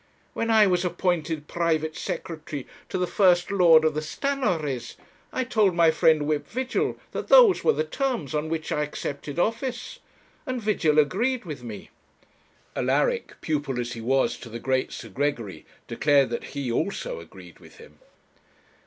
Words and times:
When 0.33 0.49
I 0.49 0.65
was 0.65 0.83
appointed 0.83 1.47
private 1.47 1.95
secretary 1.95 2.65
to 2.89 2.97
the 2.97 3.05
First 3.05 3.51
Lord 3.51 3.85
of 3.85 3.93
the 3.93 4.01
Stannaries, 4.01 4.95
I 5.31 5.43
told 5.43 5.75
my 5.75 5.91
friend 5.91 6.23
Whip 6.23 6.47
Vigil 6.47 6.97
that 7.11 7.27
those 7.27 7.63
were 7.63 7.71
the 7.73 7.83
terms 7.83 8.33
on 8.33 8.49
which 8.49 8.71
I 8.71 8.81
accepted 8.81 9.37
office; 9.37 9.99
and 10.47 10.59
Vigil 10.59 10.97
agreed 10.97 11.45
with 11.45 11.61
me.' 11.63 11.91
Alaric, 12.75 13.35
pupil 13.41 13.79
as 13.79 13.93
he 13.93 14.01
was 14.01 14.37
to 14.39 14.49
the 14.49 14.57
great 14.57 14.91
Sir 14.91 15.09
Gregory, 15.09 15.67
declared 15.87 16.31
that 16.31 16.45
he 16.55 16.71
also 16.71 17.19
agreed 17.19 17.59
with 17.59 17.77
him. 17.77 17.99